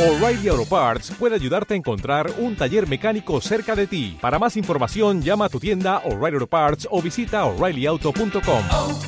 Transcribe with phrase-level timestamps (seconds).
[0.00, 4.16] O'Reilly Auto Parts puede ayudarte a encontrar un taller mecánico cerca de ti.
[4.18, 8.62] Para más información, llama a tu tienda O'Reilly Auto Parts o visita oreillyauto.com.
[8.72, 8.98] oh,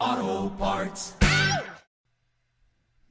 [0.00, 1.14] oh, Parts.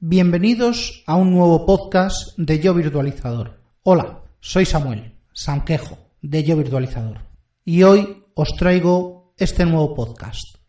[0.00, 3.60] Bienvenidos a un nuevo podcast de Yo Virtualizador.
[3.84, 7.18] Hola, soy Samuel Sanquejo de Yo Virtualizador
[7.64, 10.59] y hoy os traigo este nuevo podcast.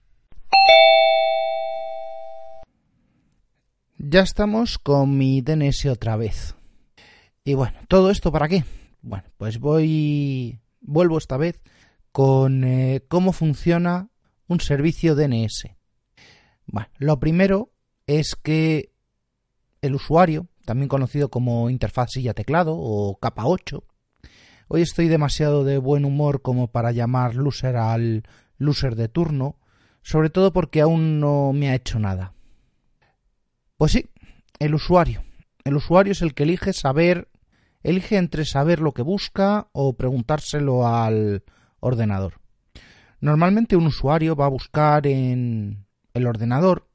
[4.03, 6.55] Ya estamos con mi DNS otra vez.
[7.43, 8.63] Y bueno, ¿todo esto para qué?
[9.03, 10.59] Bueno, pues voy.
[10.79, 11.61] Vuelvo esta vez
[12.11, 14.09] con eh, cómo funciona
[14.47, 15.67] un servicio DNS.
[16.65, 17.73] Bueno, lo primero
[18.07, 18.91] es que
[19.81, 23.83] el usuario, también conocido como interfaz silla teclado o capa 8,
[24.67, 28.23] hoy estoy demasiado de buen humor como para llamar loser al
[28.57, 29.57] loser de turno,
[30.01, 32.33] sobre todo porque aún no me ha hecho nada.
[33.81, 34.11] Pues sí,
[34.59, 35.23] el usuario.
[35.63, 37.29] El usuario es el que elige saber,
[37.81, 41.43] elige entre saber lo que busca o preguntárselo al
[41.79, 42.33] ordenador.
[43.21, 46.89] Normalmente un usuario va a buscar en el ordenador,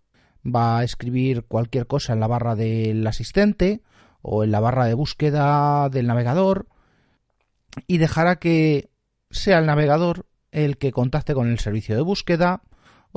[0.45, 3.83] va a escribir cualquier cosa en la barra del asistente
[4.23, 6.69] o en la barra de búsqueda del navegador
[7.89, 8.91] y dejará que
[9.33, 12.63] sea el navegador el que contacte con el servicio de búsqueda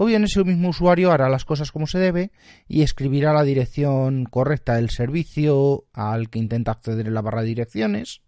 [0.01, 2.31] o bien ese mismo usuario hará las cosas como se debe
[2.69, 7.47] y escribirá la dirección correcta del servicio al que intenta acceder en la barra de
[7.47, 8.21] direcciones,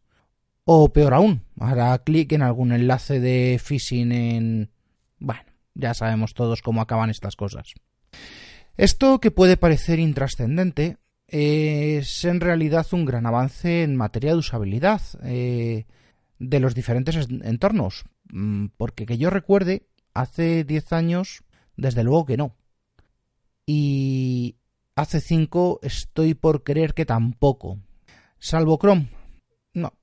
[0.66, 4.72] o peor aún, hará clic en algún enlace de phishing en...
[5.18, 7.74] Bueno, ya sabemos todos cómo acaban estas cosas.
[8.76, 10.98] Esto que puede parecer intrascendente
[11.28, 15.86] es en realidad un gran avance en materia de usabilidad eh,
[16.38, 22.38] de los diferentes entornos, mm, porque que yo recuerde, hace 10 años desde luego que
[22.38, 22.56] no.
[23.66, 24.56] Y
[24.96, 27.80] hace 5 estoy por creer que tampoco.
[28.40, 29.10] Salvo Chrome.
[29.74, 29.94] No.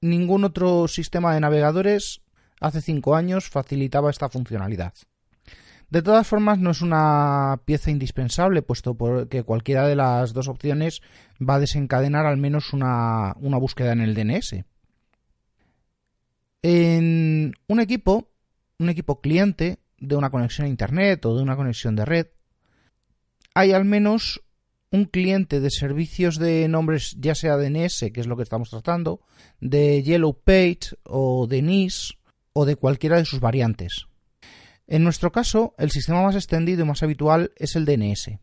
[0.00, 2.22] Ningún otro sistema de navegadores
[2.60, 4.94] hace 5 años facilitaba esta funcionalidad.
[5.92, 8.96] De todas formas, no es una pieza indispensable, puesto
[9.28, 11.02] que cualquiera de las dos opciones
[11.38, 14.64] va a desencadenar al menos una, una búsqueda en el DNS.
[16.62, 18.30] En un equipo,
[18.78, 22.26] un equipo cliente, de una conexión a Internet o de una conexión de red,
[23.54, 24.42] hay al menos
[24.90, 29.20] un cliente de servicios de nombres, ya sea DNS, que es lo que estamos tratando,
[29.60, 32.14] de Yellow Page o de NIS
[32.52, 34.06] o de cualquiera de sus variantes.
[34.86, 38.38] En nuestro caso, el sistema más extendido y más habitual es el DNS.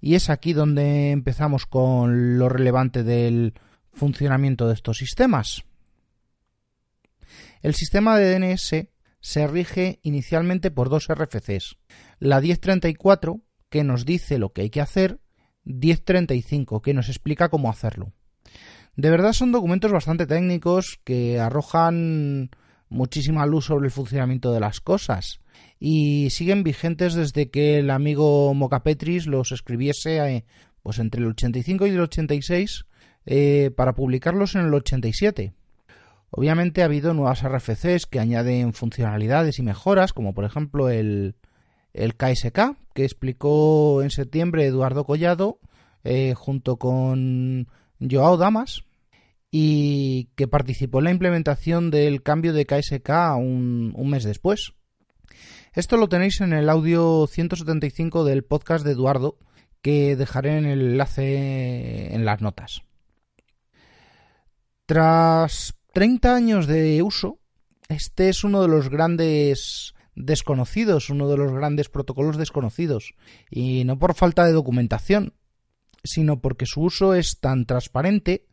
[0.00, 3.54] Y es aquí donde empezamos con lo relevante del
[3.92, 5.62] funcionamiento de estos sistemas.
[7.62, 8.88] El sistema de DNS
[9.20, 11.76] se rige inicialmente por dos RFCs.
[12.18, 15.20] La 1034, que nos dice lo que hay que hacer,
[15.64, 18.12] 1035, que nos explica cómo hacerlo.
[18.96, 22.50] De verdad son documentos bastante técnicos que arrojan
[22.88, 25.40] muchísima luz sobre el funcionamiento de las cosas
[25.78, 30.44] y siguen vigentes desde que el amigo Mocapetris los escribiese eh,
[30.82, 32.84] pues entre el 85 y el 86
[33.26, 35.54] eh, para publicarlos en el 87.
[36.30, 41.34] Obviamente ha habido nuevas RFCs que añaden funcionalidades y mejoras, como por ejemplo el,
[41.92, 45.58] KSK, que explicó en septiembre Eduardo Collado,
[46.04, 47.66] eh, junto con
[48.00, 48.84] Joao Damas,
[49.50, 54.74] y que participó en la implementación del cambio de KSK un, un mes después.
[55.72, 59.36] Esto lo tenéis en el audio 175 del podcast de Eduardo,
[59.82, 62.82] que dejaré en el enlace en las notas.
[64.86, 67.38] Tras 30 años de uso,
[67.88, 73.14] este es uno de los grandes desconocidos, uno de los grandes protocolos desconocidos,
[73.50, 75.34] y no por falta de documentación,
[76.04, 78.46] sino porque su uso es tan transparente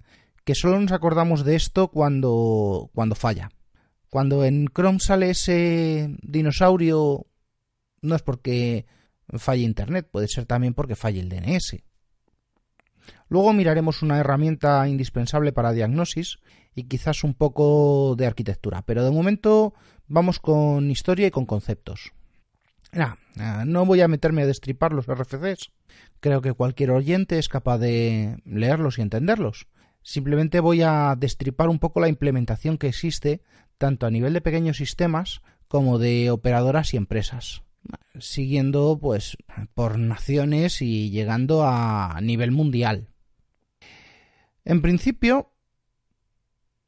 [0.44, 3.52] que solo nos acordamos de esto cuando, cuando falla.
[4.10, 7.28] Cuando en Chrome sale ese dinosaurio,
[8.02, 8.86] no es porque
[9.38, 11.76] falle Internet, puede ser también porque falle el DNS.
[13.30, 16.40] Luego miraremos una herramienta indispensable para diagnosis
[16.76, 19.74] y quizás un poco de arquitectura, pero de momento
[20.08, 22.14] vamos con historia y con conceptos.
[23.66, 25.72] no voy a meterme a destripar los RFCs,
[26.20, 29.68] creo que cualquier oyente es capaz de leerlos y entenderlos.
[30.04, 33.42] Simplemente voy a destripar un poco la implementación que existe
[33.78, 37.64] tanto a nivel de pequeños sistemas como de operadoras y empresas,
[38.18, 39.36] siguiendo pues
[39.74, 43.10] por naciones y llegando a nivel mundial.
[44.70, 45.54] En principio,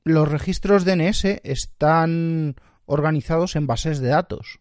[0.04, 2.56] los registros DNS están
[2.86, 4.60] organizados en bases de datos.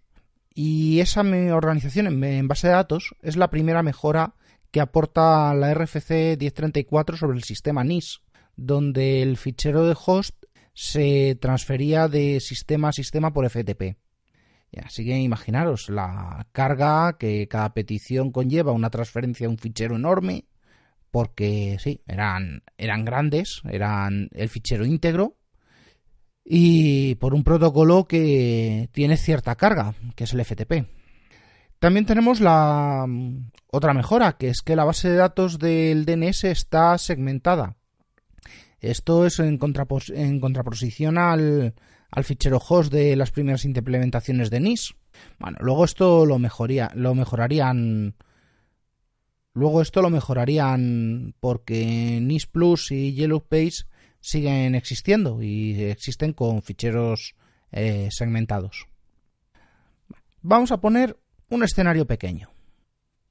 [0.55, 4.37] Y esa organización en base de datos es la primera mejora
[4.71, 8.21] que aporta la RFC 1034 sobre el sistema NIS,
[8.55, 10.37] donde el fichero de host
[10.73, 13.97] se transfería de sistema a sistema por FTP.
[14.85, 20.45] Así que imaginaros la carga que cada petición conlleva una transferencia de un fichero enorme,
[21.11, 25.37] porque sí, eran, eran grandes, eran el fichero íntegro,
[26.45, 30.87] y por un protocolo que tiene cierta carga, que es el FTP.
[31.79, 36.45] También tenemos la mm, otra mejora, que es que la base de datos del DNS
[36.45, 37.77] está segmentada.
[38.81, 39.59] Esto es en,
[40.15, 41.75] en contraposición al,
[42.11, 44.95] al, fichero host de las primeras implementaciones de NIS.
[45.39, 48.15] Bueno, luego esto lo, mejoría, lo mejorarían.
[49.59, 53.89] Luego esto lo mejorarían porque NIS Plus y Yellow Page
[54.21, 57.35] siguen existiendo y existen con ficheros
[57.73, 58.87] eh, segmentados.
[60.43, 61.19] Vamos a poner
[61.49, 62.53] un escenario pequeño.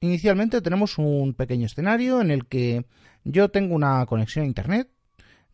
[0.00, 2.84] Inicialmente tenemos un pequeño escenario en el que
[3.24, 4.90] yo tengo una conexión a Internet.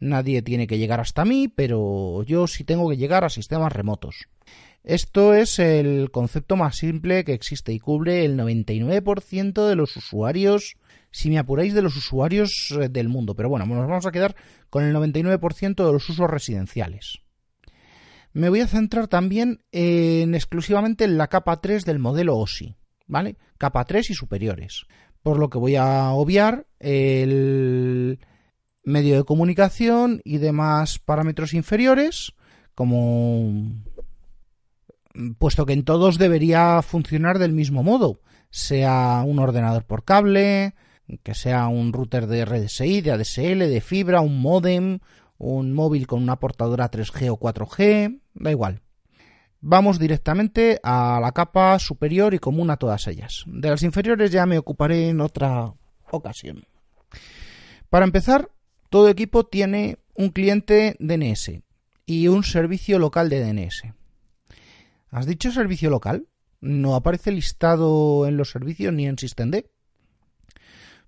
[0.00, 4.26] Nadie tiene que llegar hasta mí, pero yo sí tengo que llegar a sistemas remotos.
[4.84, 10.76] Esto es el concepto más simple que existe y cubre el 99% de los usuarios,
[11.10, 13.34] si me apuráis, de los usuarios eh, del mundo.
[13.34, 14.36] Pero bueno, nos vamos a quedar
[14.69, 17.20] con el 99% de los usos residenciales.
[18.34, 22.76] Me voy a centrar también en exclusivamente en la capa 3 del modelo OSI,
[23.06, 23.38] ¿vale?
[23.56, 24.84] Capa 3 y superiores.
[25.22, 28.19] Por lo que voy a obviar el
[28.82, 32.34] medio de comunicación y demás parámetros inferiores,
[32.75, 33.72] como
[35.38, 38.20] puesto que en todos debería funcionar del mismo modo,
[38.50, 40.75] sea un ordenador por cable,
[41.22, 45.00] que sea un router de RDSI, de ADSL, de fibra, un modem,
[45.38, 48.81] un móvil con una portadora 3G o 4G, da igual.
[49.61, 53.44] Vamos directamente a la capa superior y común a todas ellas.
[53.46, 55.72] De las inferiores ya me ocuparé en otra
[56.11, 56.66] ocasión.
[57.88, 58.50] Para empezar,
[58.90, 61.62] todo equipo tiene un cliente DNS
[62.06, 63.84] y un servicio local de DNS.
[65.14, 66.26] ¿Has dicho servicio local?
[66.61, 69.66] ¿No aparece listado en los servicios ni en SystemD?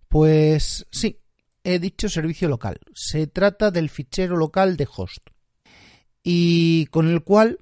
[0.06, 1.18] Pues sí,
[1.64, 2.78] he dicho servicio local.
[2.94, 5.30] Se trata del fichero local de host
[6.22, 7.58] y con el cual,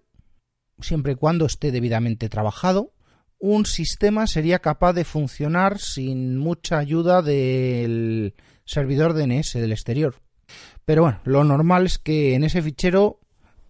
[0.80, 2.92] siempre y cuando esté debidamente trabajado,
[3.38, 8.34] un sistema sería capaz de funcionar sin mucha ayuda del
[8.66, 10.16] servidor DNS del exterior.
[10.84, 13.23] Pero bueno, lo normal es que en ese fichero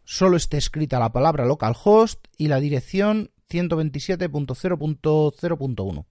[0.05, 6.05] solo esté escrita la palabra localhost y la dirección 127.0.0.1.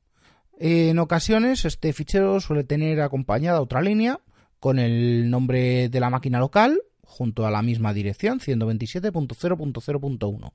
[0.59, 4.19] En ocasiones este fichero suele tener acompañada otra línea
[4.59, 10.53] con el nombre de la máquina local junto a la misma dirección 127.0.0.1.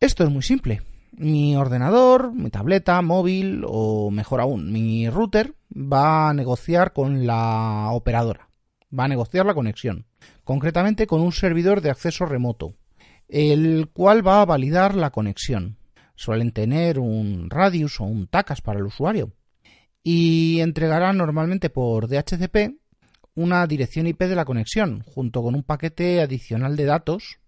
[0.00, 0.82] Esto es muy simple.
[1.12, 7.88] Mi ordenador, mi tableta, móvil o mejor aún, mi router va a negociar con la
[7.92, 8.50] operadora.
[8.96, 10.06] Va a negociar la conexión.
[10.46, 12.76] Concretamente con un servidor de acceso remoto,
[13.28, 15.76] el cual va a validar la conexión
[16.14, 19.32] suelen tener un radius o un TACAS para el usuario
[20.04, 22.78] y entregará normalmente por DHCP
[23.34, 27.40] una dirección IP de la conexión junto con un paquete adicional de datos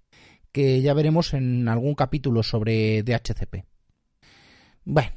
[0.50, 3.64] que ya veremos en algún capítulo sobre DHCP.
[4.84, 5.12] Bueno,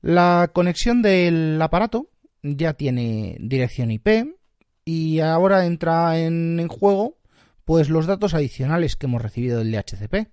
[0.00, 2.08] la conexión del aparato
[2.44, 4.36] ya tiene dirección IP
[4.88, 7.15] y ahora entra en, juego
[7.66, 10.30] pues los datos adicionales que hemos recibido del DHCP.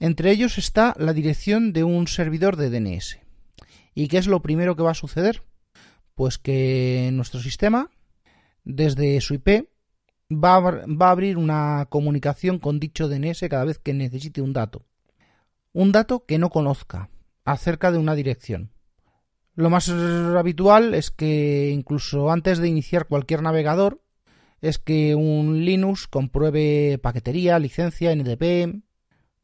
[0.00, 3.18] Entre ellos está la dirección de un servidor de DNS.
[3.94, 5.42] ¿Y qué es lo primero que va a suceder?
[6.14, 7.90] Pues que nuestro sistema,
[8.64, 9.68] desde su IP,
[10.32, 14.86] va a, abrir una comunicación con dicho DNS cada vez que necesite un dato.
[15.74, 17.10] Un dato que no conozca
[17.44, 18.72] acerca de una dirección.
[19.54, 24.00] Lo más habitual es que incluso antes de iniciar cualquier navegador,
[24.60, 28.82] es que un Linux compruebe paquetería, licencia, NDP,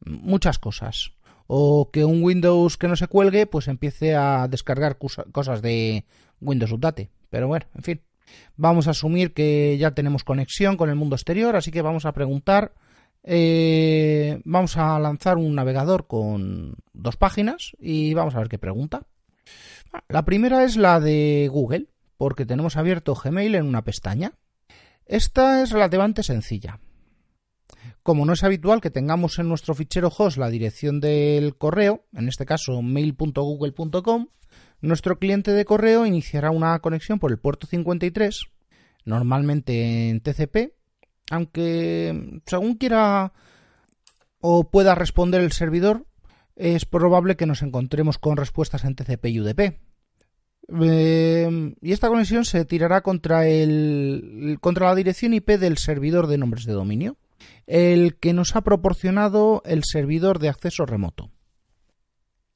[0.05, 1.11] muchas cosas.
[1.47, 6.05] O que un Windows que no se cuelgue, pues empiece a descargar cosas de
[6.41, 7.11] Windows Update.
[7.29, 8.01] Pero bueno, en fin.
[8.55, 12.13] Vamos a asumir que ya tenemos conexión con el mundo exterior, así que vamos a
[12.13, 12.73] preguntar.
[13.23, 19.03] Eh, vamos a lanzar un navegador con dos páginas y vamos a ver qué pregunta.
[20.09, 24.33] La primera es la de Google, porque tenemos abierto Gmail en una pestaña.
[25.05, 26.79] Esta es relativamente sencilla.
[28.01, 32.27] Como no es habitual que tengamos en nuestro fichero host la dirección del correo, en
[32.27, 34.27] este caso mail.google.com,
[34.81, 38.45] nuestro cliente de correo iniciará una conexión por el puerto 53,
[39.05, 40.73] normalmente en TCP,
[41.31, 43.33] aunque según quiera
[44.39, 46.05] o pueda responder el servidor,
[46.55, 49.79] es probable que nos encontremos con respuestas en TCP y UDP.
[50.81, 56.37] Eh, y esta conexión se tirará contra, el, contra la dirección IP del servidor de
[56.37, 57.17] nombres de dominio,
[57.67, 61.29] el que nos ha proporcionado el servidor de acceso remoto.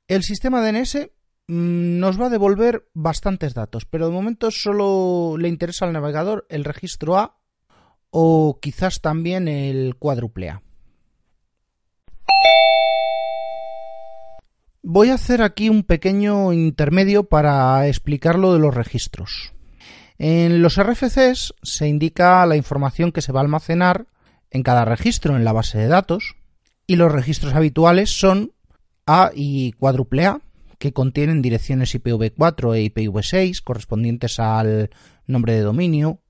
[0.08, 1.12] El sistema DNS
[1.48, 6.46] mm, nos va a devolver bastantes datos, pero de momento solo le interesa al navegador
[6.50, 7.38] el registro A
[8.10, 10.64] o quizás también el cuádruple A.
[14.82, 19.52] Voy a hacer aquí un pequeño intermedio para explicar lo de los registros.
[20.18, 24.08] En los RFCs se indica la información que se va a almacenar
[24.52, 26.36] en cada registro en la base de datos
[26.88, 28.54] y los registros habituales son
[29.06, 30.40] A y A,
[30.78, 34.92] que contienen direcciones IPv4 e IPv6 correspondientes al
[35.28, 36.22] nombre de dominio,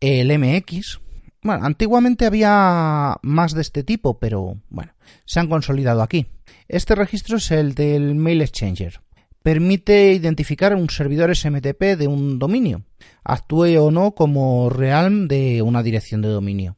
[0.00, 1.00] el MX.
[1.42, 4.92] Bueno, antiguamente había más de este tipo, pero bueno,
[5.24, 6.26] se han consolidado aquí.
[6.66, 9.00] Este registro es el del Mail Exchanger.
[9.42, 12.82] Permite identificar un servidor SMTP de un dominio,
[13.22, 16.76] actúe o no como realm de una dirección de dominio.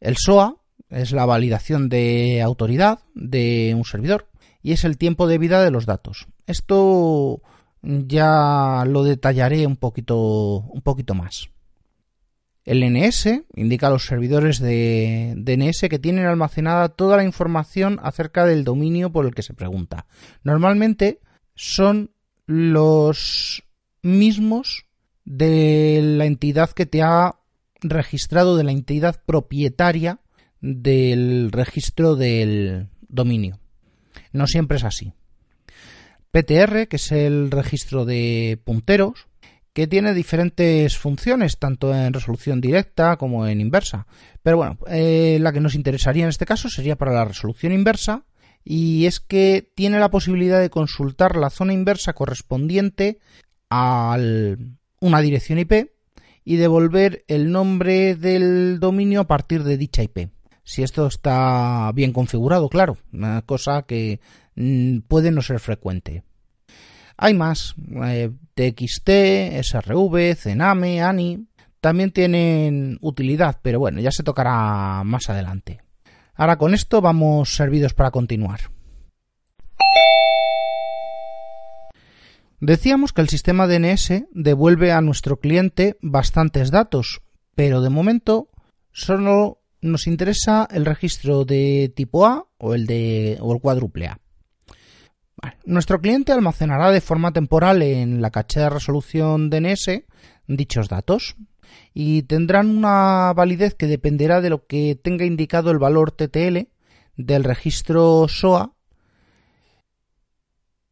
[0.00, 0.56] El SOA
[0.88, 4.28] es la validación de autoridad de un servidor
[4.62, 6.26] y es el tiempo de vida de los datos.
[6.46, 7.42] Esto
[7.82, 11.50] ya lo detallaré un poquito, un poquito más.
[12.68, 18.62] El NS indica los servidores de DNS que tienen almacenada toda la información acerca del
[18.62, 20.04] dominio por el que se pregunta.
[20.42, 21.20] Normalmente
[21.54, 22.10] son
[22.44, 23.64] los
[24.02, 24.84] mismos
[25.24, 27.36] de la entidad que te ha
[27.80, 30.20] registrado, de la entidad propietaria
[30.60, 33.60] del registro del dominio.
[34.30, 35.14] No siempre es así.
[36.32, 39.27] PTR, que es el registro de punteros,
[39.72, 44.06] que tiene diferentes funciones, tanto en resolución directa como en inversa.
[44.42, 48.24] Pero bueno, eh, la que nos interesaría en este caso sería para la resolución inversa,
[48.64, 53.18] y es que tiene la posibilidad de consultar la zona inversa correspondiente
[53.70, 54.16] a
[55.00, 55.90] una dirección IP
[56.44, 60.30] y devolver el nombre del dominio a partir de dicha IP.
[60.64, 64.20] Si esto está bien configurado, claro, una cosa que
[64.54, 66.24] mm, puede no ser frecuente.
[67.16, 69.08] Hay más, eh, TXT,
[69.62, 71.46] SRV, Cename, ANI,
[71.80, 75.78] también tienen utilidad, pero bueno, ya se tocará más adelante.
[76.34, 78.62] Ahora con esto vamos servidos para continuar.
[82.58, 87.22] Decíamos que el sistema DNS devuelve a nuestro cliente bastantes datos,
[87.54, 88.48] pero de momento
[88.90, 94.20] solo nos interesa el registro de tipo A o el de o el cuádruple A.
[95.64, 100.02] Nuestro cliente almacenará de forma temporal en la caché de resolución DNS
[100.46, 101.36] dichos datos
[101.94, 106.68] y tendrán una validez que dependerá de lo que tenga indicado el valor TTL
[107.16, 108.72] del registro SOA.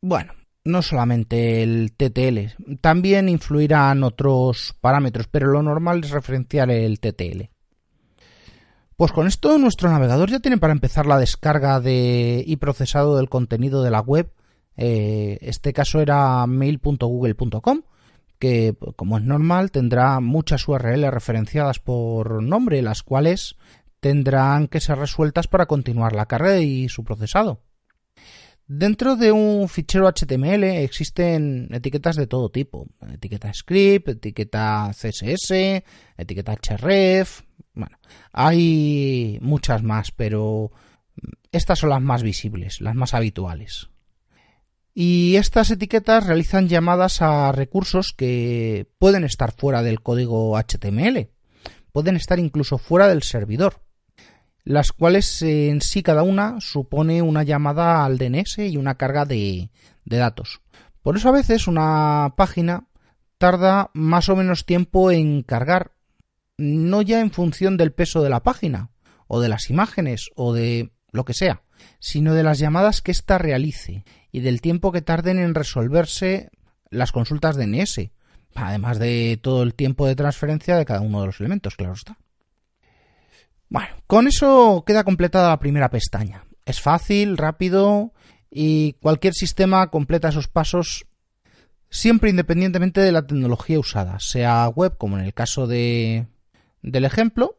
[0.03, 0.35] Bueno,
[0.65, 7.51] no solamente el TTL, también influirán otros parámetros, pero lo normal es referenciar el TTL.
[8.97, 13.29] Pues con esto nuestro navegador ya tiene para empezar la descarga de, y procesado del
[13.29, 14.33] contenido de la web.
[14.77, 17.83] Eh, este caso era mail.google.com,
[18.39, 23.57] que como es normal tendrá muchas URL referenciadas por nombre, las cuales
[24.01, 27.63] tendrán que ser resueltas para continuar la carga y su procesado.
[28.69, 32.89] Dentro de un fichero HTML existen etiquetas de todo tipo.
[33.13, 35.85] Etiqueta script, etiqueta CSS,
[36.17, 37.43] etiqueta href.
[37.75, 37.97] Bueno,
[38.33, 40.73] hay muchas más, pero
[41.53, 43.89] estas son las más visibles, las más habituales.
[44.99, 51.29] Y estas etiquetas realizan llamadas a recursos que pueden estar fuera del código HTML,
[51.93, 53.83] pueden estar incluso fuera del servidor.
[54.65, 59.27] Las cuales eh, en sí cada una supone una llamada al DNS y una carga
[59.27, 59.69] de,
[60.07, 60.63] datos.
[61.03, 62.87] Por eso a veces una página
[63.37, 65.93] tarda más o menos tiempo en cargar,
[66.57, 68.89] no ya en función del peso de la página,
[69.27, 71.65] o de las imágenes, o de lo que sea,
[71.99, 76.51] sino de las llamadas que ésta realice y del tiempo que tarden en resolverse
[76.91, 78.11] las consultas DNS,
[78.55, 82.19] además de todo el tiempo de transferencia de cada uno de los elementos, claro está.
[83.71, 86.45] Bueno, con eso queda completada la primera pestaña.
[86.67, 88.13] Es fácil, rápido
[88.51, 91.07] y cualquier sistema completa esos pasos
[91.89, 96.27] siempre independientemente de la tecnología usada, sea web como en el caso de,
[96.83, 97.59] del ejemplo,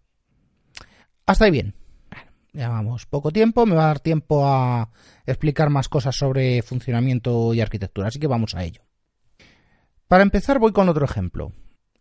[1.26, 1.74] Hasta ahí bien.
[2.54, 4.90] Llevamos poco tiempo, me va a dar tiempo a
[5.26, 8.82] explicar más cosas sobre funcionamiento y arquitectura, así que vamos a ello.
[10.08, 11.52] Para empezar voy con otro ejemplo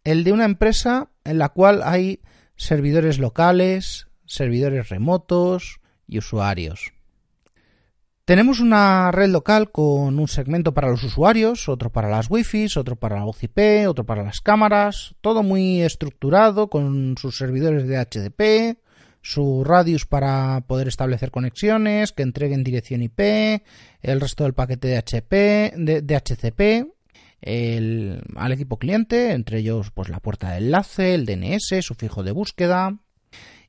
[0.04, 2.20] el de una empresa en la cual hay
[2.56, 6.92] servidores locales, servidores remotos y usuarios.
[8.25, 12.97] Tenemos una red local con un segmento para los usuarios, otro para las wifi, otro
[12.97, 13.38] para la voz
[13.87, 18.78] otro para las cámaras, todo muy estructurado con sus servidores de HDP,
[19.21, 23.21] su radius para poder establecer conexiones, que entreguen dirección IP,
[24.00, 26.95] el resto del paquete de, HP, de HCP
[28.37, 32.33] al equipo cliente, entre ellos pues la puerta de enlace, el DNS, su fijo de
[32.33, 32.97] búsqueda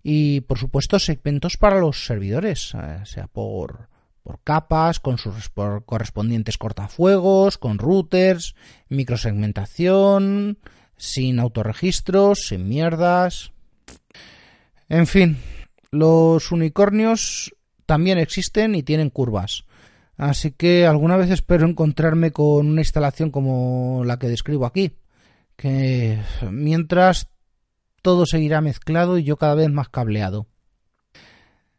[0.02, 3.90] y por supuesto segmentos para los servidores, eh, sea por,
[4.26, 5.52] por capas, con sus
[5.86, 8.56] correspondientes cortafuegos, con routers,
[8.90, 10.58] microsegmentación,
[10.98, 13.52] sin autorregistros, sin mierdas.
[14.90, 15.38] En fin,
[15.92, 17.56] los unicornios
[17.86, 19.66] también existen y tienen curvas.
[20.18, 24.98] Así que alguna vez espero encontrarme con una instalación como la que describo aquí,
[25.56, 26.18] que
[26.50, 27.30] mientras
[28.02, 30.48] todo seguirá mezclado y yo cada vez más cableado.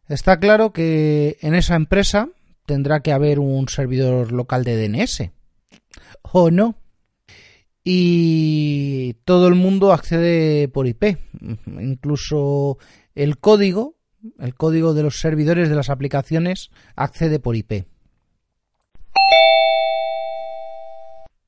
[0.09, 2.29] Está claro que en esa empresa
[2.67, 5.31] tendrá que haber un servidor local de DNS.
[6.23, 6.77] ¿O no?
[7.83, 11.19] Y todo el mundo accede por IP.
[11.67, 12.79] Incluso
[13.15, 13.97] el código,
[14.41, 17.87] el código de los servidores de las aplicaciones accede por IP.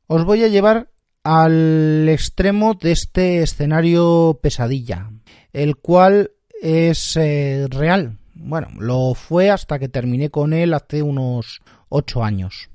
[0.07, 0.91] Os voy a llevar
[1.23, 5.11] al extremo de este escenario pesadilla,
[5.53, 6.31] el cual
[6.63, 8.17] es eh, real.
[8.41, 12.71] Bueno, lo fue hasta que terminé con él hace unos ocho años.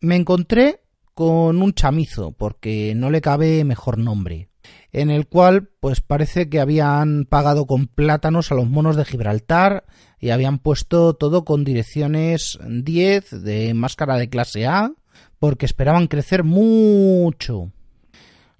[0.00, 0.80] Me encontré
[1.12, 4.48] con un chamizo, porque no le cabe mejor nombre,
[4.92, 9.84] en el cual pues parece que habían pagado con plátanos a los monos de Gibraltar
[10.20, 14.92] y habían puesto todo con direcciones 10 de máscara de clase A,
[15.40, 17.72] porque esperaban crecer mucho.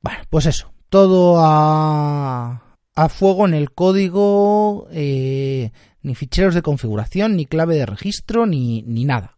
[0.00, 5.70] bueno pues eso, todo a, a fuego en el código, eh,
[6.02, 9.36] ni ficheros de configuración, ni clave de registro, ni, ni nada.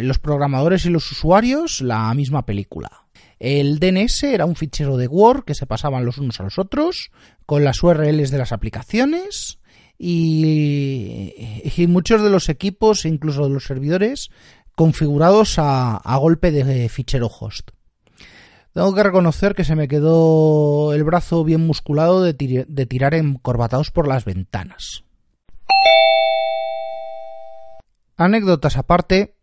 [0.00, 3.06] Los programadores y los usuarios, la misma película.
[3.38, 7.10] El DNS era un fichero de Word que se pasaban los unos a los otros,
[7.46, 9.58] con las URLs de las aplicaciones
[9.98, 11.34] y,
[11.76, 14.30] y muchos de los equipos, incluso de los servidores,
[14.74, 17.70] configurados a, golpe de fichero host.
[18.72, 24.06] Tengo que reconocer que se me quedó el brazo bien musculado de, tirar encorbatados por
[24.06, 25.02] las ventanas.
[28.16, 29.34] Anécdotas aparte,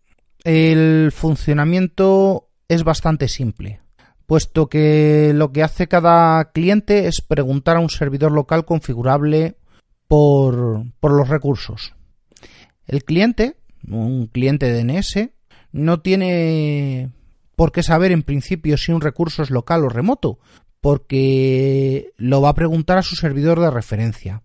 [0.43, 3.82] el funcionamiento es bastante simple,
[4.26, 9.58] puesto que lo que hace cada cliente es preguntar a un servidor local configurable
[10.08, 11.93] por, por los recursos.
[12.86, 15.30] El cliente, un cliente DNS,
[15.71, 17.12] no tiene
[17.56, 20.39] por qué saber en principio si un recurso es local o remoto,
[20.80, 24.43] porque lo va a preguntar a su servidor de referencia.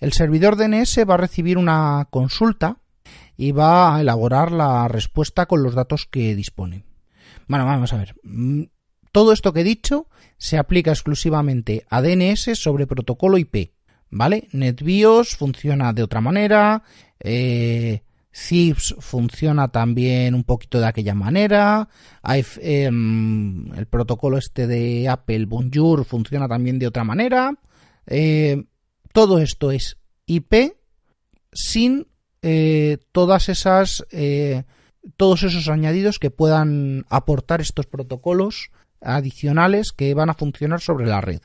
[0.00, 2.78] El servidor DNS va a recibir una consulta
[3.38, 6.84] y va a elaborar la respuesta con los datos que dispone.
[7.46, 8.16] Bueno, vamos a ver.
[8.24, 8.64] Mm,
[9.12, 13.72] todo esto que he dicho se aplica exclusivamente a DNS sobre protocolo IP,
[14.10, 14.48] ¿vale?
[14.52, 16.82] NetBIOS funciona de otra manera,
[17.20, 18.02] eh,
[18.34, 21.88] Zips funciona también un poquito de aquella manera,
[22.60, 27.54] em, el protocolo este de Apple Bonjour funciona también de otra manera,
[28.06, 28.64] eh,
[29.12, 29.96] todo esto es
[30.26, 30.76] IP
[31.52, 32.06] sin
[32.42, 34.04] eh, todas esas
[35.16, 38.70] todos esos añadidos que puedan aportar estos protocolos
[39.00, 41.40] adicionales que van a funcionar sobre la red.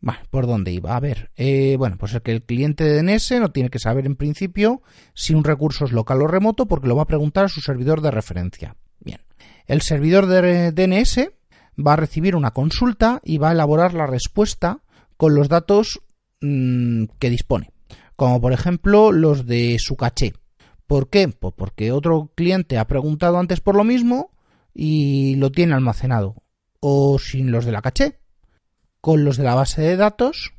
[0.00, 0.94] Bueno, ¿por dónde iba?
[0.94, 4.06] A ver, eh, bueno, pues es que el cliente de DNS no tiene que saber
[4.06, 7.48] en principio si un recurso es local o remoto porque lo va a preguntar a
[7.48, 8.76] su servidor de referencia.
[9.00, 9.20] Bien,
[9.66, 11.30] el servidor de DNS
[11.84, 14.82] va a recibir una consulta y va a elaborar la respuesta
[15.16, 16.00] con los datos
[16.42, 17.72] mm, que dispone,
[18.18, 20.32] como por ejemplo los de su caché.
[20.88, 21.28] ¿Por qué?
[21.28, 24.32] Pues porque otro cliente ha preguntado antes por lo mismo
[24.74, 26.34] y lo tiene almacenado
[26.80, 28.18] o sin los de la caché,
[29.00, 30.52] con los de la base de datos,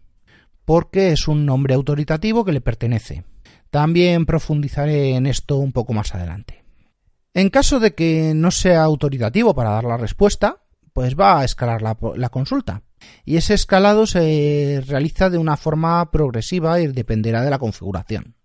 [0.63, 3.25] porque es un nombre autoritativo que le pertenece.
[3.69, 6.63] También profundizaré en esto un poco más adelante.
[7.33, 11.81] En caso de que no sea autoritativo para dar la respuesta, pues va a escalar
[11.81, 12.83] la, consulta.
[13.25, 18.35] Y ese escalado se realiza de una forma progresiva y dependerá de la configuración.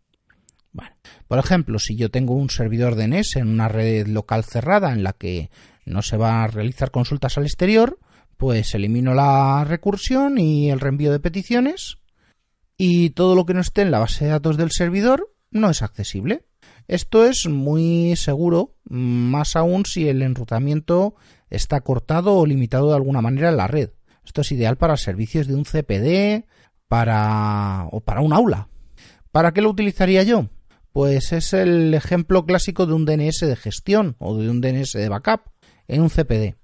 [1.28, 5.12] por ejemplo, si yo tengo un servidor DNS en una red local cerrada en la
[5.12, 5.50] que
[5.86, 7.98] no se va a realizar consultas al exterior,
[8.36, 11.98] pues elimino la recursión y el reenvío de peticiones
[12.76, 15.82] y todo lo que no esté en la base de datos del servidor no es
[15.82, 16.44] accesible.
[16.88, 21.14] Esto es muy seguro, más aún si el enrutamiento
[21.48, 23.90] está cortado o limitado de alguna manera en la red.
[24.24, 26.46] Esto es ideal para servicios de un CPD,
[26.88, 28.68] para o para un aula.
[29.30, 30.48] ¿Para qué lo utilizaría yo?
[30.92, 35.08] Pues es el ejemplo clásico de un DNS de gestión o de un DNS de
[35.08, 35.40] backup
[35.88, 36.54] en un CPD,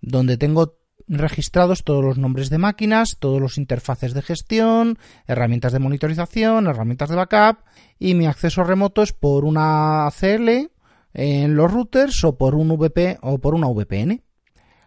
[0.00, 0.78] donde tengo
[1.08, 7.08] registrados todos los nombres de máquinas, todos los interfaces de gestión, herramientas de monitorización, herramientas
[7.08, 7.64] de backup
[7.98, 10.70] y mi acceso remoto es por una ACL
[11.14, 14.22] en los routers o por un VP o por una VPN.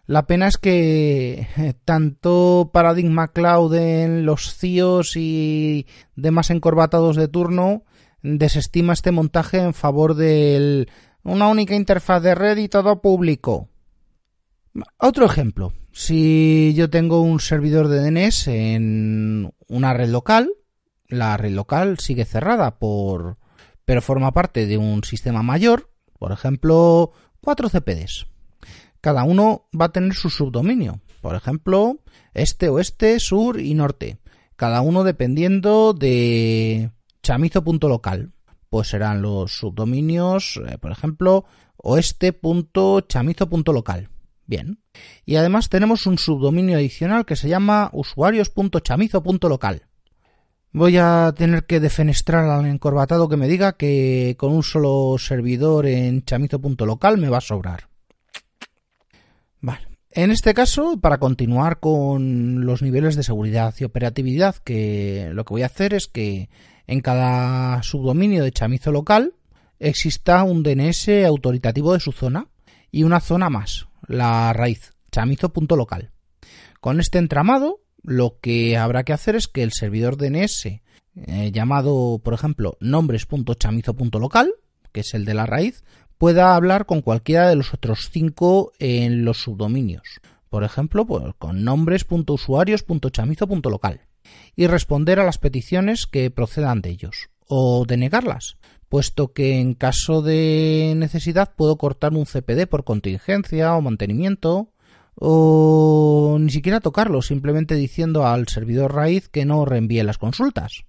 [0.08, 5.86] La pena es que tanto Paradigma Cloud en los CIOs y
[6.16, 7.84] demás encorbatados de turno
[8.22, 10.88] desestima este montaje en favor de
[11.24, 13.70] una única interfaz de red y todo público.
[14.98, 20.52] Otro ejemplo, si yo tengo un servidor de DNS en una red local,
[21.08, 23.38] la red local sigue cerrada por
[23.86, 27.12] pero forma parte de un sistema mayor, por ejemplo,
[27.42, 28.31] cuatro CPDs.
[29.02, 32.00] Cada uno va a tener su subdominio, por ejemplo,
[32.34, 34.20] este, oeste, sur y norte,
[34.56, 36.92] cada uno dependiendo de
[37.24, 38.32] chamizo.local.
[38.70, 41.44] Pues serán los subdominios, eh, por ejemplo,
[41.78, 44.10] oeste.chamizo.local
[44.46, 44.80] Bien.
[45.26, 49.84] Y además tenemos un subdominio adicional que se llama usuarios.chamizo.local.
[50.74, 55.86] Voy a tener que defenestrar al encorbatado que me diga que con un solo servidor
[55.86, 57.91] en chamizo.local me va a sobrar.
[59.62, 59.88] Vale.
[60.14, 65.62] En este caso, para continuar con los niveles de seguridad y operatividad, lo que voy
[65.62, 66.50] a hacer es que
[66.86, 69.36] en cada subdominio de chamizo local
[69.80, 72.48] exista un DNS autoritativo de su zona
[72.92, 76.12] y una zona más, la raíz chamizo.local.
[76.82, 82.20] Con este entramado, lo que habrá que hacer es que el servidor DNS eh, llamado,
[82.24, 84.54] por ejemplo, nombres.chamizo.local,
[84.92, 85.84] que es el de la raíz,
[86.22, 90.22] pueda hablar con cualquiera de los otros cinco en los subdominios.
[90.52, 94.02] Por ejemplo, pues, con nombres.usuarios.chamizo.local
[94.56, 98.58] y responder a las peticiones que procedan de ellos o denegarlas,
[98.88, 104.70] puesto que en caso de necesidad puedo cortar un CPD por contingencia o mantenimiento
[105.16, 110.84] o ni siquiera tocarlo, simplemente diciendo al servidor raíz que no reenvíe las consultas.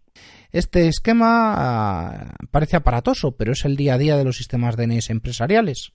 [0.52, 5.08] Este esquema ah, parece aparatoso, pero es el día a día de los sistemas DNS
[5.10, 5.92] empresariales,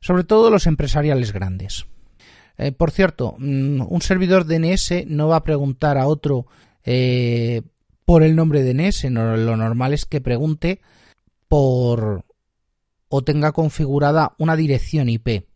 [0.00, 1.86] sobre todo los empresariales grandes.
[2.58, 6.46] Eh, por cierto, mm, un servidor DNS no va a preguntar a otro
[6.84, 7.62] eh,
[8.04, 10.80] por el nombre DNS, lo normal es que pregunte
[11.46, 12.24] por
[13.08, 15.46] o tenga configurada una dirección IP.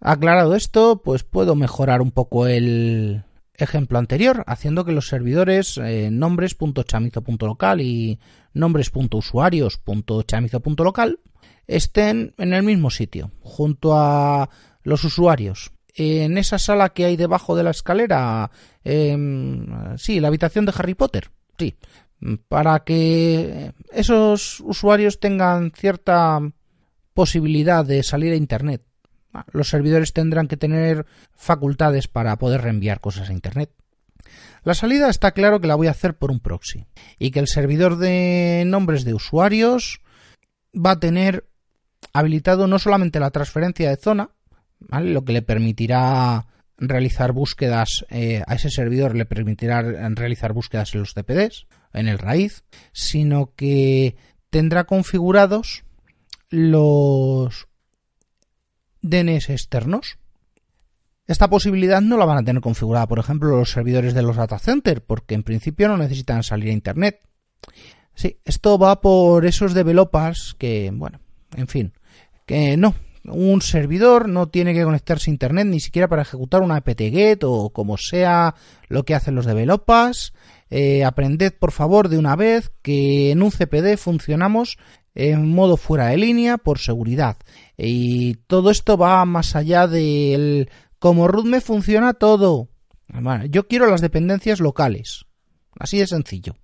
[0.00, 3.24] Aclarado esto, pues puedo mejorar un poco el
[3.64, 8.20] ejemplo anterior, haciendo que los servidores eh, nombres.chamizo.local y
[8.52, 11.20] nombres.usuarios.chamizo.local
[11.66, 14.48] estén en el mismo sitio, junto a
[14.82, 15.72] los usuarios.
[15.94, 18.50] En esa sala que hay debajo de la escalera,
[18.84, 21.74] em, sí, la habitación de Harry Potter, sí,
[22.48, 26.40] para que esos usuarios tengan cierta
[27.14, 28.82] posibilidad de salir a Internet.
[29.52, 33.70] Los servidores tendrán que tener facultades para poder reenviar cosas a Internet.
[34.64, 36.86] La salida está claro que la voy a hacer por un proxy
[37.18, 40.00] y que el servidor de nombres de usuarios
[40.74, 41.46] va a tener
[42.12, 44.30] habilitado no solamente la transferencia de zona,
[44.90, 46.46] lo que le permitirá
[46.78, 52.18] realizar búsquedas eh, a ese servidor, le permitirá realizar búsquedas en los CPDs, en el
[52.18, 54.16] raíz, sino que
[54.48, 55.84] tendrá configurados
[56.48, 57.68] los
[59.02, 60.18] DNS externos.
[61.26, 64.58] Esta posibilidad no la van a tener configurada, por ejemplo, los servidores de los data
[64.58, 67.20] centers, porque en principio no necesitan salir a Internet.
[68.14, 71.20] Sí, esto va por esos developers que, bueno,
[71.56, 71.92] en fin,
[72.46, 76.76] que no, un servidor no tiene que conectarse a internet ni siquiera para ejecutar una
[76.76, 78.54] apt-get o como sea
[78.88, 80.32] lo que hacen los developers.
[80.70, 84.78] Eh, aprended por favor de una vez que en un CPD funcionamos
[85.14, 87.36] en modo fuera de línea por seguridad.
[87.76, 92.68] Y todo esto va más allá del como root me funciona todo.
[93.48, 95.24] Yo quiero las dependencias locales.
[95.78, 96.56] Así de sencillo.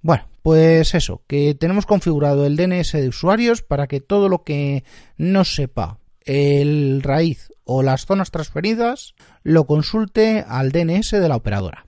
[0.00, 4.84] Bueno, pues eso, que tenemos configurado el DNS de usuarios para que todo lo que
[5.16, 11.86] no sepa el raíz o las zonas transferidas lo consulte al DNS de la operadora.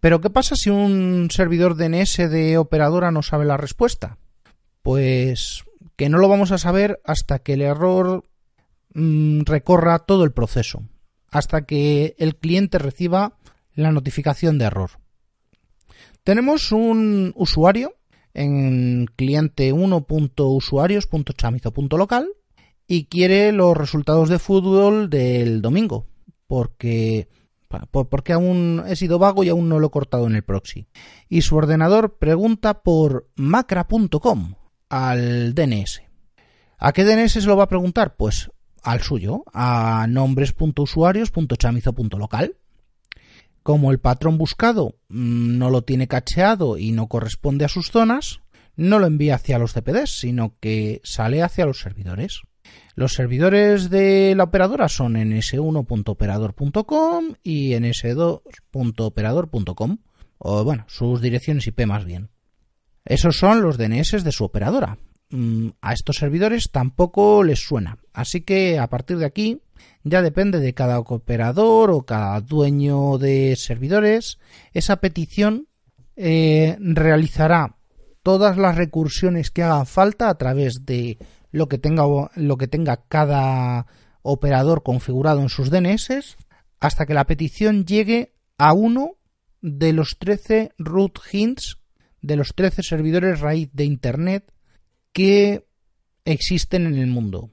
[0.00, 4.16] Pero ¿qué pasa si un servidor DNS de operadora no sabe la respuesta?
[4.82, 5.64] Pues
[5.96, 8.22] que no lo vamos a saber hasta que el error
[8.94, 10.84] mm, recorra todo el proceso,
[11.28, 13.36] hasta que el cliente reciba
[13.74, 14.90] la notificación de error.
[16.24, 17.92] Tenemos un usuario
[18.34, 22.28] en cliente 1.usuarios.chamizo.local
[22.86, 26.06] y quiere los resultados de fútbol del domingo,
[26.46, 27.28] porque
[27.90, 30.88] porque aún he sido vago y aún no lo he cortado en el proxy.
[31.28, 34.54] Y su ordenador pregunta por macra.com
[34.90, 36.02] al DNS.
[36.78, 38.16] ¿A qué DNS se lo va a preguntar?
[38.16, 38.50] Pues
[38.82, 42.56] al suyo, a nombres.usuarios.chamizo.local.
[43.62, 48.40] Como el patrón buscado mm, no lo tiene cacheado y no corresponde a sus zonas,
[48.76, 52.40] no lo envía hacia los CPDs, sino que sale hacia los servidores.
[52.94, 59.98] Los servidores de la operadora son ns1.operador.com y ns2.operador.com,
[60.38, 62.30] o bueno, sus direcciones IP más bien.
[63.04, 64.98] Esos son los DNS de su operadora.
[65.30, 69.60] Mm, a estos servidores tampoco les suena, así que a partir de aquí
[70.02, 74.38] ya depende de cada operador o cada dueño de servidores.
[74.72, 75.68] Esa petición
[76.16, 77.76] eh, realizará
[78.22, 81.18] todas las recursiones que hagan falta a través de
[81.52, 83.86] lo que tenga, lo que tenga cada
[84.22, 86.36] operador configurado en sus DNS
[86.80, 89.16] hasta que la petición llegue a uno
[89.60, 91.79] de los 13 root hints
[92.22, 94.52] de los 13 servidores raíz de Internet
[95.12, 95.66] que
[96.24, 97.50] existen en el mundo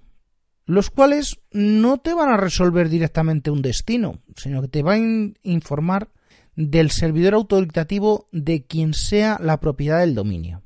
[0.67, 5.47] los cuales no te van a resolver directamente un destino, sino que te van a
[5.47, 6.10] informar
[6.56, 10.62] del servidor autoritativo de quien sea la propiedad del dominio.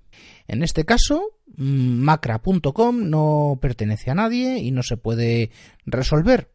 [0.47, 1.21] En este caso,
[1.55, 5.51] macra.com no pertenece a nadie y no se puede
[5.85, 6.51] resolver,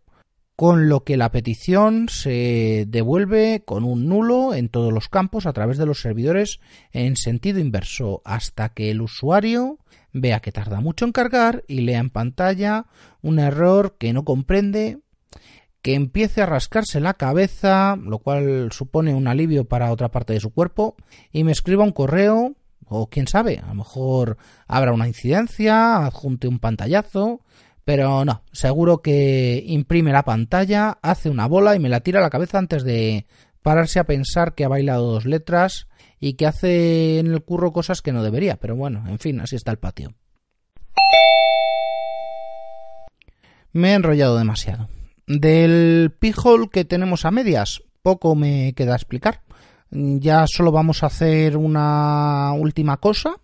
[0.56, 5.52] con lo que la petición se devuelve con un nulo en todos los campos a
[5.52, 6.60] través de los servidores
[6.92, 9.78] en sentido inverso hasta que el usuario
[10.14, 12.86] vea que tarda mucho en cargar y lea en pantalla
[13.20, 15.00] un error que no comprende,
[15.82, 20.40] que empiece a rascarse la cabeza, lo cual supone un alivio para otra parte de
[20.40, 20.96] su cuerpo,
[21.32, 22.54] y me escriba un correo,
[22.86, 27.40] o quién sabe, a lo mejor habrá una incidencia, adjunte un pantallazo,
[27.86, 32.22] pero no, seguro que imprime la pantalla, hace una bola y me la tira a
[32.22, 33.26] la cabeza antes de
[33.62, 35.86] pararse a pensar que ha bailado dos letras
[36.18, 38.56] y que hace en el curro cosas que no debería.
[38.56, 40.14] Pero bueno, en fin, así está el patio.
[43.72, 44.88] Me he enrollado demasiado.
[45.28, 49.42] Del pijol que tenemos a medias, poco me queda explicar.
[49.92, 53.36] Ya solo vamos a hacer una última cosa,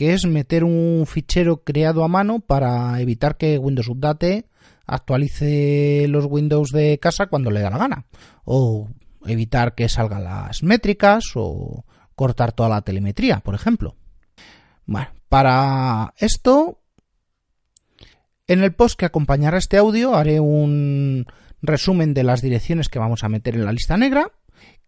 [0.00, 4.46] que es meter un fichero creado a mano para evitar que Windows Update
[4.86, 8.06] actualice los Windows de casa cuando le da la gana.
[8.44, 8.88] O
[9.26, 11.84] evitar que salgan las métricas o
[12.14, 13.94] cortar toda la telemetría, por ejemplo.
[14.86, 16.80] Bueno, para esto,
[18.46, 21.26] en el post que acompañará este audio haré un
[21.60, 24.32] resumen de las direcciones que vamos a meter en la lista negra,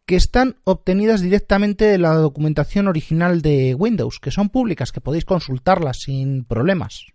[0.06, 5.24] que están obtenidas directamente de la documentación original de Windows, que son públicas, que podéis
[5.24, 7.06] consultarlas sin problemas.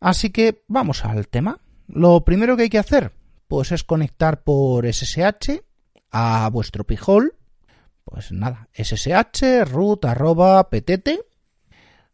[0.00, 1.60] Así que vamos al tema.
[1.88, 3.12] Lo primero que hay que hacer,
[3.48, 5.62] pues es conectar por SSH
[6.10, 7.34] a vuestro pijol
[8.04, 11.20] Pues nada, ssh root arroba ptt.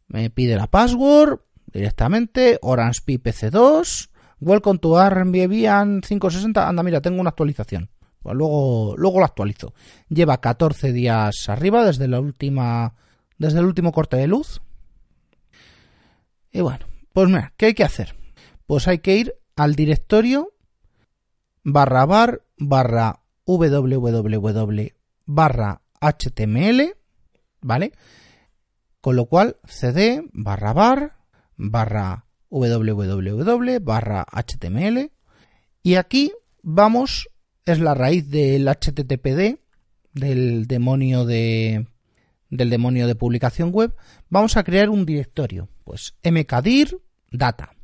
[0.09, 2.59] Me pide la password directamente.
[2.62, 4.11] Orange PPC2.
[4.40, 6.68] Welcome to Airbnb 560.
[6.68, 7.90] Anda, mira, tengo una actualización.
[8.25, 9.75] Luego, luego lo actualizo.
[10.09, 12.95] Lleva 14 días arriba desde la última.
[13.39, 14.63] Desde el último corte de luz.
[16.53, 18.15] Y bueno, pues mira, ¿qué hay que hacer?
[18.67, 20.53] Pues hay que ir al directorio
[21.65, 24.93] barra bar barra www
[25.27, 26.95] barra html,
[27.61, 27.93] ¿vale?
[29.01, 31.17] Con lo cual cd barra bar
[31.57, 35.11] barra www barra html
[35.83, 36.33] y aquí
[36.63, 37.29] vamos,
[37.64, 39.59] es la raíz del httpd
[40.12, 41.87] del demonio de
[42.51, 43.94] del demonio de publicación web,
[44.29, 47.75] vamos a crear un directorio, pues mkdir data.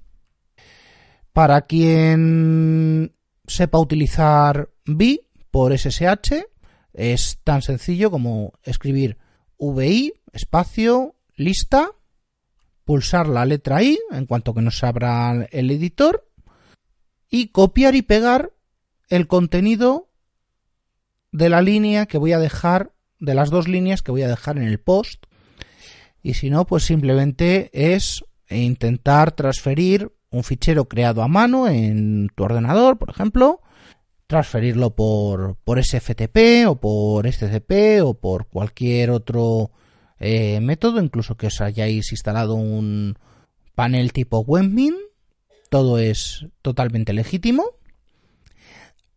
[1.33, 3.15] Para quien
[3.47, 6.45] sepa utilizar vi por SSH,
[6.93, 9.17] es tan sencillo como escribir
[9.59, 11.93] VI, espacio, lista,
[12.85, 16.29] pulsar la letra I en cuanto que nos abra el editor
[17.31, 18.53] y copiar y pegar
[19.09, 20.09] el contenido
[21.33, 24.57] de la línea que voy a dejar, de las dos líneas que voy a dejar
[24.59, 25.25] en el post.
[26.23, 32.45] Y si no, pues simplemente es intentar transferir un fichero creado a mano en tu
[32.45, 33.61] ordenador, por ejemplo,
[34.27, 39.71] transferirlo por, por SFTP o por SCP o por cualquier otro
[40.21, 43.17] eh, método, incluso que os hayáis instalado un
[43.75, 44.95] panel tipo WebMin,
[45.71, 47.78] todo es totalmente legítimo,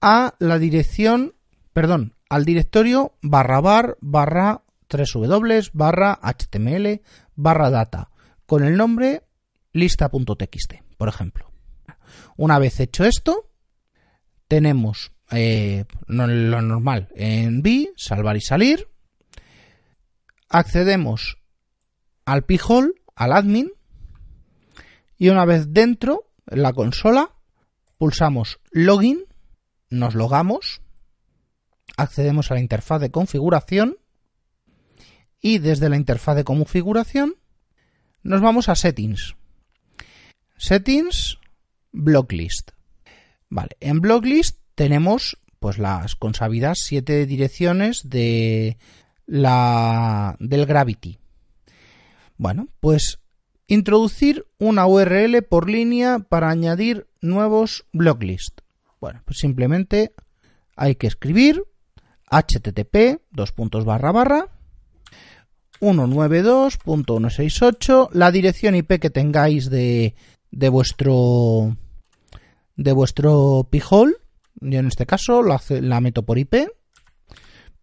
[0.02, 1.36] a la dirección,
[1.74, 7.02] perdón, al directorio barra bar barra 3w barra html
[7.36, 8.10] barra data
[8.46, 9.24] con el nombre
[9.74, 11.52] lista.txt, por ejemplo.
[12.36, 13.50] Una vez hecho esto,
[14.48, 18.90] tenemos eh, lo normal en B, salvar y salir.
[20.50, 21.38] Accedemos
[22.26, 23.72] al pijol, al admin.
[25.18, 27.32] Y una vez dentro, en la consola,
[27.98, 29.26] pulsamos login,
[29.92, 30.82] nos logamos,
[31.98, 33.98] accedemos a la interfaz de configuración
[35.40, 37.36] y desde la interfaz de configuración
[38.24, 39.36] nos vamos a settings.
[40.58, 41.38] Settings,
[41.92, 42.72] blocklist.
[43.50, 48.78] Vale, en Blocklist tenemos pues las consabidas siete direcciones de
[49.26, 51.20] la del Gravity.
[52.38, 53.20] Bueno, pues
[53.68, 58.62] introducir una URL por línea para añadir nuevos blocklist.
[59.02, 60.14] Bueno, pues simplemente
[60.78, 61.66] hay que escribir
[62.30, 64.48] http dos puntos barra barra
[65.82, 70.14] 192.168 la dirección IP que tengáis de,
[70.52, 71.76] de vuestro
[72.76, 74.18] de vuestro pijol.
[74.62, 76.70] Yo en este caso la, la meto por IP.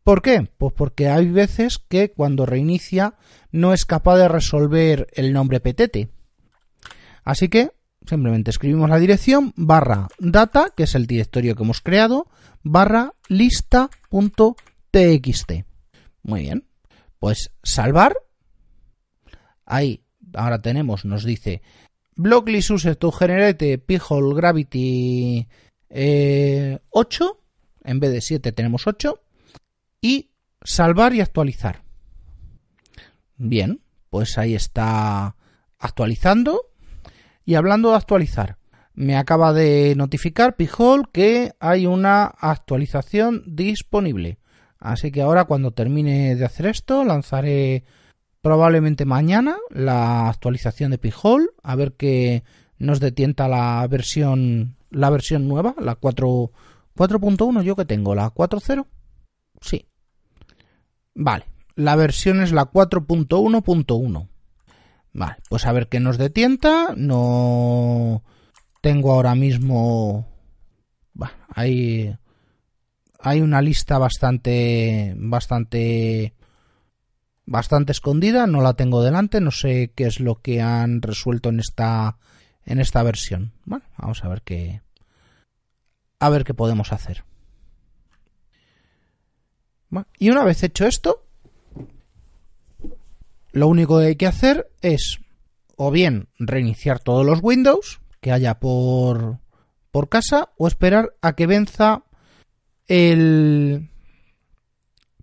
[0.05, 0.49] ¿Por qué?
[0.57, 3.17] Pues porque hay veces que cuando reinicia
[3.51, 6.09] no es capaz de resolver el nombre PTT.
[7.25, 7.73] Así que
[8.09, 12.27] simplemente escribimos la dirección barra data, que es el directorio que hemos creado,
[12.63, 13.93] barra lista.txt.
[16.23, 16.65] Muy bien.
[17.19, 18.17] Pues salvar.
[19.65, 20.03] Ahí,
[20.35, 21.63] ahora tenemos, nos dice
[22.17, 25.49] Blocklist use to generate Gravity 8.
[25.91, 26.79] Eh,
[27.85, 29.21] en vez de 7 tenemos 8.
[30.01, 30.31] Y
[30.63, 31.83] salvar y actualizar.
[33.37, 35.37] Bien, pues ahí está
[35.79, 36.68] actualizando.
[37.49, 38.59] Y hablando de actualizar,
[38.93, 44.39] me acaba de notificar Pijol que hay una actualización disponible.
[44.79, 47.85] Así que ahora cuando termine de hacer esto lanzaré
[48.43, 52.45] probablemente mañana la actualización de Pijol, a ver que
[52.77, 56.53] nos detienta la versión la versión nueva, la 4
[56.99, 58.85] 4.1 yo que tengo, la 4.0.
[59.63, 59.87] Sí.
[61.15, 64.29] Vale, la versión es la 4.1.1.
[65.19, 68.23] Vale, pues a ver qué nos detienta, no
[68.81, 70.29] tengo ahora mismo
[71.49, 72.17] hay
[73.19, 76.35] hay una lista bastante bastante
[77.47, 81.59] bastante escondida, no la tengo delante, no sé qué es lo que han resuelto en
[81.59, 82.19] esta
[82.65, 83.55] en esta versión.
[83.65, 84.83] Bueno, vamos a ver qué
[86.21, 87.25] a ver qué podemos hacer.
[90.17, 91.28] y una vez hecho esto,
[93.53, 95.19] lo único que hay que hacer es
[95.77, 99.39] o bien reiniciar todos los Windows que haya por
[99.91, 102.03] por casa o esperar a que venza
[102.87, 103.91] el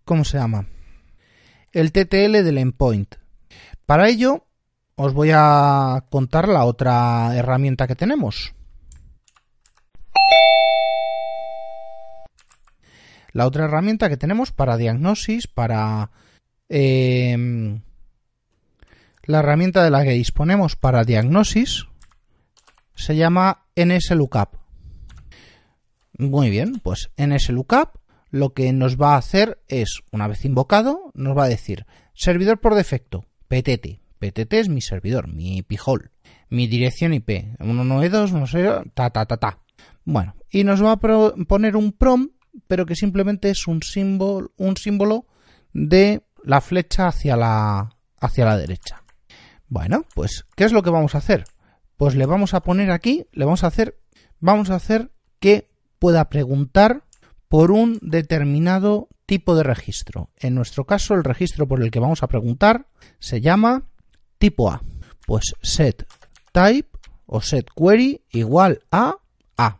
[0.03, 0.65] ¿cómo se llama?
[1.71, 3.15] el TTL del endpoint.
[3.85, 4.45] Para ello,
[4.95, 8.55] os voy a contar la otra herramienta que tenemos.
[13.35, 16.09] la otra herramienta que tenemos para diagnosis, para
[16.69, 17.81] eh,
[19.27, 21.85] la herramienta de la que disponemos para diagnosis
[22.95, 24.55] se llama NSLOOKUP.
[26.17, 27.89] Muy bien, pues NSLOOKUP
[28.31, 32.59] lo que nos va a hacer es, una vez invocado, nos va a decir servidor
[32.59, 34.01] por defecto, PTT.
[34.19, 36.11] PTT es mi servidor, mi pijol,
[36.49, 39.59] mi dirección IP, 192, no sé, ta ta ta ta.
[40.03, 42.29] Bueno, y nos va a poner un prom,
[42.67, 45.25] pero que simplemente es un símbolo, un símbolo
[45.73, 49.04] de la flecha hacia la, hacia la derecha.
[49.67, 51.45] Bueno, pues, ¿qué es lo que vamos a hacer?
[51.97, 53.97] Pues le vamos a poner aquí, le vamos a hacer,
[54.39, 57.03] vamos a hacer que pueda preguntar
[57.47, 60.29] por un determinado tipo de registro.
[60.37, 62.87] En nuestro caso, el registro por el que vamos a preguntar
[63.19, 63.85] se llama
[64.37, 64.81] tipo A.
[65.25, 66.05] Pues set
[66.51, 66.89] type
[67.25, 69.15] o set query igual a
[69.57, 69.79] A.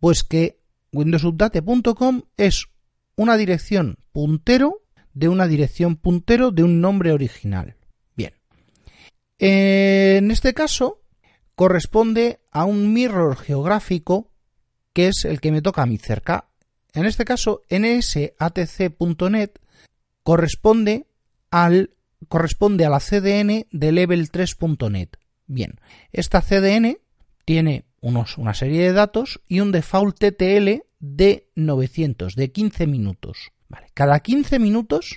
[0.00, 0.58] Pues que
[0.92, 2.66] windowsupdate.com es
[3.14, 4.82] una dirección puntero
[5.18, 7.74] de una dirección puntero de un nombre original.
[9.40, 11.00] En este caso,
[11.54, 14.32] corresponde a un mirror geográfico
[14.92, 16.48] que es el que me toca a mí cerca.
[16.92, 19.50] En este caso, nsatc.net
[20.24, 21.06] corresponde
[21.50, 21.94] al
[22.28, 25.10] corresponde a la CDN de level 3.net.
[25.46, 25.80] Bien,
[26.12, 26.98] esta CDN
[27.44, 33.52] tiene unos, una serie de datos y un default TTL de 900, de 15 minutos.
[33.94, 35.16] Cada 15 minutos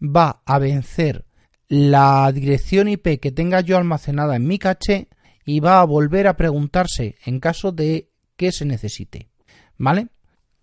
[0.00, 1.24] va a vencer
[1.68, 5.08] la dirección IP que tenga yo almacenada en mi caché
[5.44, 9.28] y va a volver a preguntarse en caso de que se necesite.
[9.76, 10.08] ¿Vale?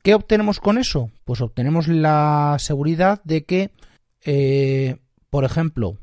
[0.03, 1.11] ¿Qué obtenemos con eso?
[1.25, 3.71] Pues obtenemos la seguridad de que,
[4.25, 4.97] eh,
[5.29, 5.97] por ejemplo,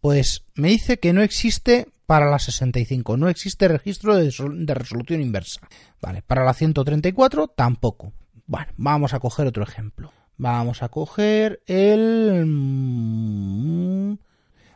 [0.00, 4.30] Pues me dice que no existe para la 65, no existe registro de,
[4.74, 5.62] resolución inversa.
[6.02, 8.12] Vale, para la 134 tampoco.
[8.46, 10.12] Bueno, vamos a coger otro ejemplo.
[10.36, 12.44] Vamos a coger el...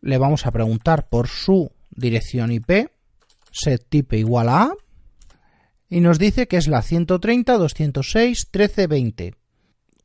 [0.00, 2.90] le vamos a preguntar por su dirección IP,
[3.50, 4.72] set type igual a A,
[5.90, 9.34] y nos dice que es la 130.206.13.20.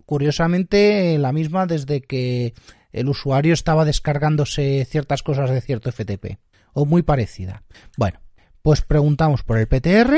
[0.06, 2.54] Curiosamente, la misma desde que
[2.92, 6.40] el usuario estaba descargándose ciertas cosas de cierto FTP,
[6.74, 7.64] o muy parecida.
[7.98, 8.20] Bueno,
[8.62, 10.18] pues preguntamos por el PTR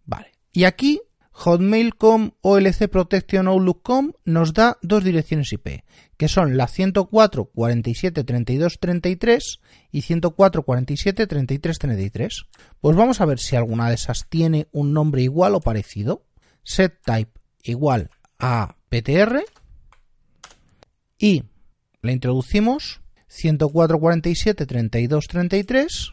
[0.05, 0.33] Vale.
[0.53, 1.01] Y aquí
[1.33, 5.85] hotmail.com OLC Protection Outlook.com nos da dos direcciones IP,
[6.19, 9.61] que son la 104 47 32 33
[9.91, 12.45] y 104 47 33 33.
[12.81, 16.27] Pues vamos a ver si alguna de esas tiene un nombre igual o parecido.
[16.63, 19.45] setType igual a ptr
[21.19, 21.45] y
[22.03, 26.13] le introducimos 10447 32 33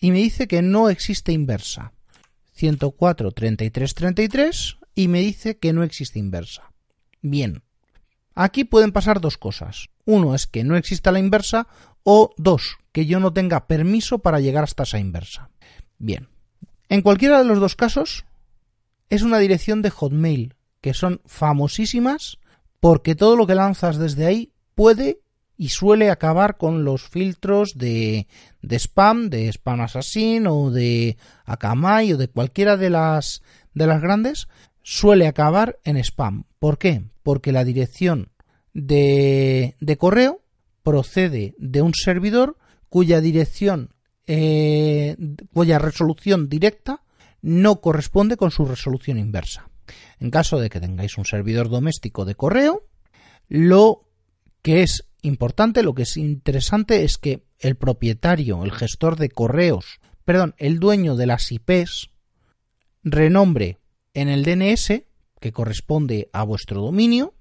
[0.00, 1.92] y me dice que no existe inversa.
[2.52, 6.72] 104 33 33 y me dice que no existe inversa.
[7.22, 7.62] Bien.
[8.34, 9.88] Aquí pueden pasar dos cosas.
[10.04, 11.68] Uno es que no exista la inversa
[12.02, 15.50] o dos, que yo no tenga permiso para llegar hasta esa inversa.
[15.98, 16.28] Bien.
[16.88, 18.24] En cualquiera de los dos casos
[19.10, 22.38] es una dirección de Hotmail que son famosísimas
[22.80, 25.20] porque todo lo que lanzas desde ahí puede
[25.56, 28.26] y suele acabar con los filtros de,
[28.62, 33.42] de spam, de Spam Assassin o de Akamai o de cualquiera de las,
[33.74, 34.48] de las grandes,
[34.82, 36.44] suele acabar en spam.
[36.58, 37.02] ¿Por qué?
[37.22, 38.30] Porque la dirección
[38.72, 40.40] de, de correo
[40.82, 42.56] procede de un servidor
[42.88, 43.90] cuya dirección,
[44.26, 45.16] eh,
[45.52, 47.02] cuya resolución directa
[47.42, 49.69] no corresponde con su resolución inversa.
[50.18, 52.86] En caso de que tengáis un servidor doméstico de correo,
[53.48, 54.08] lo
[54.62, 60.00] que es importante, lo que es interesante es que el propietario, el gestor de correos,
[60.24, 62.10] perdón, el dueño de las IPs,
[63.02, 63.78] renombre
[64.14, 65.02] en el DNS,
[65.40, 67.34] que corresponde a vuestro dominio,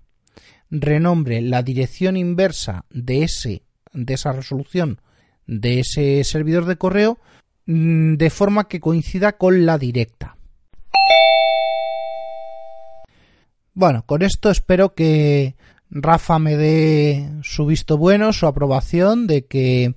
[0.69, 5.01] renombre la dirección inversa de ese de esa resolución
[5.47, 7.17] de ese servidor de correo
[7.65, 10.37] mm, de forma que coincida con la directa.
[13.73, 15.55] Bueno, con esto espero que
[15.89, 19.95] Rafa me dé su visto bueno, su aprobación de que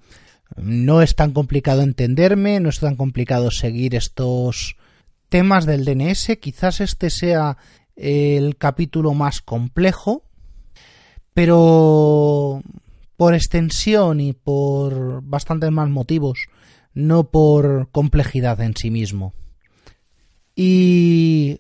[0.56, 4.76] no es tan complicado entenderme, no es tan complicado seguir estos
[5.28, 6.36] temas del DNS.
[6.40, 7.56] Quizás este sea
[7.96, 10.24] el capítulo más complejo,
[11.34, 12.62] pero
[13.16, 16.48] por extensión y por bastantes más motivos,
[16.94, 19.32] no por complejidad en sí mismo.
[20.54, 21.58] Y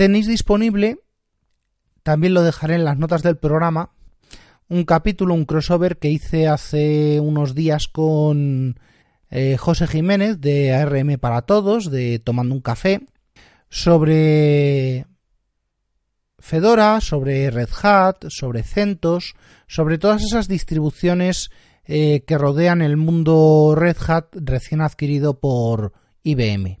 [0.00, 0.96] tenéis disponible
[2.02, 3.90] también lo dejaré en las notas del programa,
[4.66, 8.80] un capítulo, un crossover que hice hace unos días con
[9.28, 13.02] eh, José Jiménez de ARM para Todos, de Tomando un Café,
[13.68, 15.04] sobre
[16.38, 19.34] Fedora, sobre Red Hat, sobre CentOS,
[19.66, 21.50] sobre todas esas distribuciones
[21.84, 25.92] eh, que rodean el mundo Red Hat recién adquirido por
[26.22, 26.80] IBM.